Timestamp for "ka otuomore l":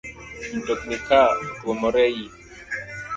1.07-2.19